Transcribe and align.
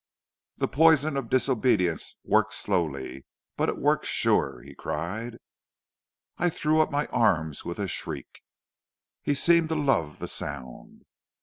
"'The 0.57 0.67
poison 0.67 1.15
of 1.15 1.29
disobedience 1.29 2.17
works 2.23 2.55
slowly, 2.57 3.23
but 3.55 3.69
it 3.69 3.77
works 3.77 4.07
sure,' 4.07 4.61
he 4.63 4.73
cried. 4.73 5.37
"I 6.39 6.49
threw 6.49 6.81
up 6.81 6.89
my 6.89 7.05
arms 7.09 7.63
with 7.63 7.77
a 7.77 7.87
shriek. 7.87 8.41
"He 9.21 9.35
seemed 9.35 9.69
to 9.69 9.75
love 9.75 10.17
the 10.17 10.27
sound. 10.27 11.03